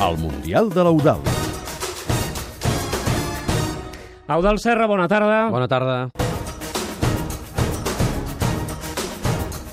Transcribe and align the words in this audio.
al 0.00 0.18
Mundial 0.18 0.68
de 0.68 0.82
l'Eudal. 0.84 1.20
Eudal 4.28 4.58
Serra, 4.58 4.86
bona 4.86 5.08
tarda. 5.08 5.48
Bona 5.50 5.68
tarda. 5.68 6.10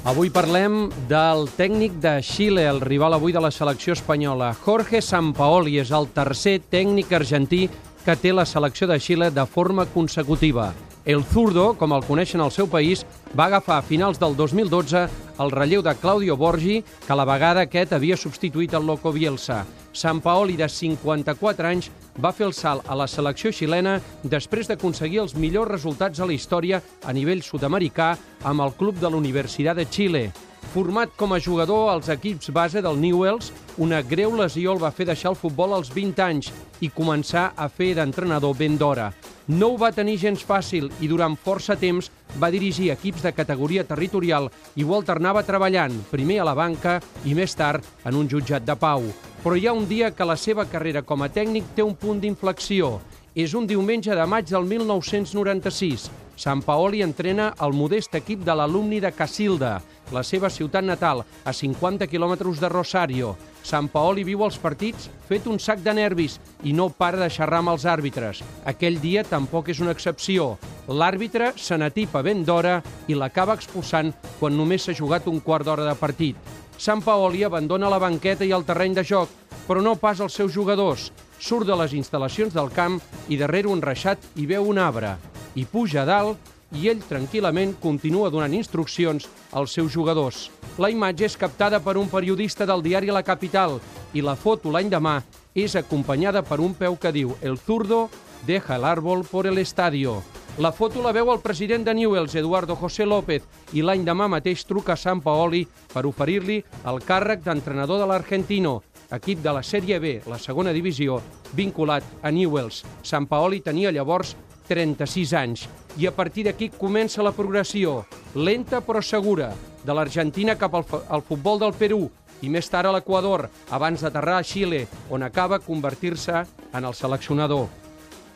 Avui 0.03 0.29
parlem 0.29 0.89
del 1.09 1.47
tècnic 1.57 1.95
de 2.03 2.17
Xile, 2.23 2.67
el 2.67 2.81
rival 2.83 3.15
avui 3.15 3.33
de 3.33 3.41
la 3.41 3.51
selecció 3.51 3.95
espanyola. 3.95 4.53
Jorge 4.63 5.01
Sampaoli 5.01 5.79
és 5.79 5.91
el 5.91 6.09
tercer 6.11 6.59
tècnic 6.71 7.11
argentí 7.15 7.67
que 8.03 8.15
té 8.19 8.33
la 8.35 8.45
selecció 8.45 8.87
de 8.87 8.99
Xile 8.99 9.31
de 9.31 9.45
forma 9.45 9.85
consecutiva. 9.85 10.73
El 11.05 11.23
zurdo, 11.23 11.73
com 11.75 11.91
el 11.91 12.03
coneixen 12.07 12.39
al 12.39 12.51
seu 12.51 12.67
país, 12.71 13.03
va 13.35 13.47
agafar 13.49 13.79
a 13.79 13.83
finals 13.83 14.19
del 14.19 14.37
2012 14.39 15.07
el 15.39 15.51
relleu 15.51 15.81
de 15.83 15.95
Claudio 15.95 16.37
Borgi, 16.37 16.83
que 16.83 17.11
a 17.11 17.19
la 17.19 17.27
vegada 17.27 17.63
aquest 17.67 17.91
havia 17.91 18.19
substituït 18.19 18.75
el 18.75 18.87
Loco 18.87 19.11
Bielsa. 19.11 19.63
Sant 19.93 20.19
Paoli, 20.25 20.55
de 20.57 20.65
54 20.65 21.69
anys, 21.69 21.91
va 22.17 22.33
fer 22.33 22.47
el 22.47 22.55
salt 22.57 22.89
a 22.89 22.97
la 22.97 23.05
selecció 23.07 23.51
xilena 23.53 23.99
després 24.23 24.69
d'aconseguir 24.69 25.21
els 25.21 25.35
millors 25.37 25.69
resultats 25.69 26.19
a 26.19 26.25
la 26.25 26.33
història 26.33 26.81
a 27.05 27.13
nivell 27.13 27.45
sud-americà 27.45 28.15
amb 28.49 28.65
el 28.65 28.73
club 28.79 28.97
de 28.97 29.09
la 29.09 29.21
Universitat 29.21 29.77
de 29.77 29.85
Xile. 29.85 30.23
Format 30.71 31.11
com 31.19 31.33
a 31.35 31.39
jugador 31.43 31.91
als 31.91 32.07
equips 32.09 32.49
base 32.55 32.81
del 32.81 32.97
Newells, 33.01 33.51
una 33.77 34.01
greu 34.01 34.31
lesió 34.37 34.73
el 34.73 34.81
va 34.81 34.93
fer 34.95 35.05
deixar 35.09 35.33
el 35.33 35.37
futbol 35.37 35.75
als 35.75 35.91
20 35.93 36.23
anys 36.23 36.49
i 36.81 36.89
començar 36.89 37.51
a 37.57 37.67
fer 37.69 37.93
d'entrenador 37.97 38.55
ben 38.57 38.79
d'hora. 38.79 39.11
No 39.47 39.73
ho 39.73 39.77
va 39.77 39.91
tenir 39.91 40.15
gens 40.21 40.45
fàcil 40.47 40.87
i 41.03 41.09
durant 41.11 41.35
força 41.35 41.75
temps 41.75 42.07
va 42.39 42.49
dirigir 42.53 42.93
equips 42.93 43.25
de 43.25 43.33
categoria 43.35 43.83
territorial 43.83 44.47
i 44.79 44.85
ho 44.85 44.95
alternava 44.95 45.43
treballant, 45.43 45.97
primer 46.09 46.39
a 46.39 46.47
la 46.47 46.55
banca 46.55 47.01
i 47.25 47.35
més 47.35 47.53
tard 47.59 47.83
en 48.07 48.15
un 48.15 48.29
jutjat 48.31 48.63
de 48.63 48.77
pau. 48.79 49.03
Però 49.43 49.57
hi 49.59 49.67
ha 49.67 49.75
un 49.75 49.83
dia 49.89 50.13
que 50.15 50.25
la 50.25 50.37
seva 50.39 50.63
carrera 50.71 51.03
com 51.03 51.21
a 51.21 51.29
tècnic 51.29 51.73
té 51.75 51.83
un 51.83 51.97
punt 51.99 52.23
d'inflexió. 52.23 53.01
És 53.35 53.53
un 53.57 53.65
diumenge 53.67 54.15
de 54.15 54.25
maig 54.29 54.45
del 54.47 54.63
1996. 54.69 56.07
Sant 56.37 56.61
Paoli 56.65 57.01
entrena 57.01 57.51
el 57.65 57.73
modest 57.73 58.15
equip 58.15 58.45
de 58.45 58.55
l'alumni 58.55 58.99
de 59.01 59.11
Casilda, 59.11 59.79
la 60.13 60.23
seva 60.23 60.51
ciutat 60.53 60.85
natal, 60.85 61.23
a 61.43 61.51
50 61.53 62.07
quilòmetres 62.07 62.61
de 62.61 62.69
Rosario. 62.69 63.33
Sant 63.63 63.89
Paoli 63.91 64.23
viu 64.27 64.43
els 64.45 64.59
partits 64.59 65.09
fet 65.27 65.47
un 65.47 65.59
sac 65.59 65.81
de 65.83 65.93
nervis 65.97 66.37
i 66.63 66.73
no 66.77 66.89
para 66.89 67.19
de 67.19 67.29
xerrar 67.31 67.63
amb 67.63 67.73
els 67.73 67.85
àrbitres. 67.89 68.43
Aquell 68.69 68.99
dia 69.01 69.23
tampoc 69.27 69.69
és 69.73 69.81
una 69.83 69.91
excepció. 69.95 70.53
L'àrbitre 70.87 71.53
se 71.57 71.77
n'atipa 71.79 72.21
ben 72.21 72.43
d'hora 72.45 72.81
i 73.07 73.15
l'acaba 73.15 73.55
expulsant 73.57 74.13
quan 74.39 74.57
només 74.57 74.85
s'ha 74.85 74.95
jugat 74.95 75.27
un 75.31 75.39
quart 75.41 75.65
d'hora 75.65 75.87
de 75.87 75.95
partit. 75.99 76.37
Sant 76.77 77.03
Paoli 77.05 77.43
abandona 77.43 77.89
la 77.89 78.01
banqueta 78.01 78.45
i 78.45 78.51
el 78.51 78.65
terreny 78.67 78.97
de 78.97 79.03
joc, 79.07 79.29
però 79.67 79.81
no 79.81 79.95
pas 79.95 80.19
els 80.19 80.33
seus 80.35 80.51
jugadors. 80.51 81.11
Surt 81.39 81.67
de 81.67 81.75
les 81.79 81.93
instal·lacions 81.95 82.53
del 82.55 82.71
camp 82.75 82.99
i 83.29 83.37
darrere 83.39 83.71
un 83.71 83.81
reixat 83.81 84.19
hi 84.35 84.47
veu 84.49 84.67
un 84.67 84.79
arbre. 84.79 85.15
I 85.55 85.65
puja 85.69 86.01
a 86.03 86.07
dalt 86.07 86.52
i 86.73 86.89
ell 86.89 87.01
tranquil·lament 87.05 87.75
continua 87.81 88.31
donant 88.33 88.53
instruccions 88.53 89.27
als 89.51 89.73
seus 89.77 89.93
jugadors. 89.93 90.49
La 90.77 90.89
imatge 90.89 91.27
és 91.29 91.37
captada 91.37 91.79
per 91.79 91.97
un 92.01 92.09
periodista 92.09 92.65
del 92.65 92.81
diari 92.81 93.11
La 93.13 93.23
Capital 93.23 93.79
i 94.13 94.21
la 94.21 94.35
foto 94.35 94.71
l'any 94.73 94.89
demà 94.89 95.19
és 95.53 95.75
acompanyada 95.75 96.41
per 96.41 96.59
un 96.59 96.73
peu 96.73 96.97
que 96.97 97.13
diu 97.13 97.35
«El 97.41 97.57
zurdo 97.57 98.07
deja 98.47 98.75
el 98.75 98.85
árbol 98.85 99.23
por 99.23 99.47
el 99.47 99.57
estadio». 99.57 100.21
La 100.57 100.69
foto 100.71 101.01
la 101.01 101.11
veu 101.11 101.31
el 101.33 101.39
president 101.41 101.81
de 101.81 101.95
Newells, 101.97 102.35
Eduardo 102.35 102.75
José 102.77 103.07
López, 103.09 103.41
i 103.73 103.81
l'any 103.81 104.03
demà 104.05 104.27
mateix 104.29 104.61
truca 104.69 104.93
a 104.93 104.99
Sant 105.01 105.17
Paoli 105.25 105.63
per 105.89 106.05
oferir-li 106.05 106.59
el 106.85 107.01
càrrec 107.01 107.41
d'entrenador 107.41 107.97
de 107.97 108.05
l'Argentino, 108.05 108.75
equip 109.09 109.41
de 109.41 109.49
la 109.49 109.63
Sèrie 109.65 109.97
B, 109.97 110.19
la 110.29 110.37
segona 110.37 110.73
divisió, 110.73 111.17
vinculat 111.57 112.05
a 112.21 112.29
Newells. 112.29 112.83
Sant 113.01 113.25
Paoli 113.25 113.63
tenia 113.65 113.89
llavors 113.89 114.35
36 114.69 115.33
anys. 115.41 115.65
I 115.95 116.07
a 116.07 116.11
partir 116.11 116.47
d'aquí 116.47 116.71
comença 116.73 117.21
la 117.21 117.35
progressió, 117.37 117.99
lenta 118.33 118.79
però 118.81 119.01
segura, 119.05 119.51
de 119.85 119.93
l'Argentina 119.93 120.55
cap 120.57 120.73
al, 120.73 120.85
al 121.09 121.21
futbol 121.21 121.59
del 121.61 121.73
Perú 121.77 122.07
i 122.41 122.49
més 122.49 122.65
tard 122.67 122.89
a 122.89 122.93
l'Equador, 122.95 123.45
abans 123.69 124.01
d'aterrar 124.01 124.39
a 124.39 124.43
Xile, 124.43 124.87
on 125.13 125.21
acaba 125.23 125.61
convertir-se 125.61 126.41
en 126.73 126.83
el 126.83 126.95
seleccionador. 126.97 127.67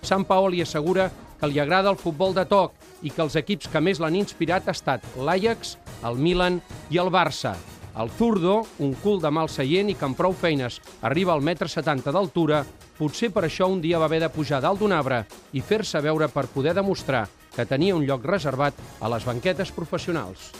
Sant 0.06 0.24
Paoli 0.30 0.62
assegura 0.62 1.10
que 1.40 1.50
li 1.50 1.58
agrada 1.60 1.90
el 1.90 1.98
futbol 1.98 2.36
de 2.38 2.46
toc 2.46 2.78
i 3.02 3.10
que 3.10 3.24
els 3.26 3.36
equips 3.42 3.72
que 3.74 3.82
més 3.82 4.00
l'han 4.00 4.16
inspirat 4.16 4.70
ha 4.70 4.78
estat 4.78 5.04
l'Ajax, 5.18 5.76
el 6.06 6.22
Milan 6.22 6.62
i 6.94 7.02
el 7.02 7.10
Barça. 7.10 7.56
El 7.98 8.12
zurdo, 8.14 8.68
un 8.78 8.94
cul 9.02 9.18
de 9.20 9.32
mal 9.34 9.50
seient 9.50 9.90
i 9.90 9.96
que 9.98 10.06
amb 10.06 10.18
prou 10.18 10.36
feines 10.38 10.78
arriba 11.02 11.34
al 11.34 11.42
metre 11.42 11.66
70 11.66 12.14
d'altura, 12.14 12.62
potser 12.98 13.32
per 13.34 13.48
això 13.48 13.66
un 13.66 13.82
dia 13.82 13.98
va 13.98 14.06
haver 14.06 14.22
de 14.22 14.30
pujar 14.30 14.62
dalt 14.62 14.80
d'un 14.80 14.94
arbre 14.94 15.24
i 15.58 15.66
fer-se 15.66 16.02
veure 16.06 16.30
per 16.30 16.46
poder 16.54 16.78
demostrar 16.78 17.26
que 17.58 17.66
tenia 17.66 17.98
un 17.98 18.06
lloc 18.06 18.30
reservat 18.30 18.78
a 19.02 19.10
les 19.10 19.26
banquetes 19.26 19.74
professionals. 19.74 20.52